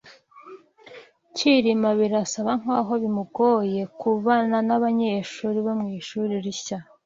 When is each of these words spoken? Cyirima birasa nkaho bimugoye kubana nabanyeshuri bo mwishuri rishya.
Cyirima 1.35 1.89
birasa 1.99 2.39
nkaho 2.61 2.93
bimugoye 3.03 3.81
kubana 3.99 4.57
nabanyeshuri 4.67 5.57
bo 5.65 5.73
mwishuri 5.79 6.33
rishya. 6.45 6.77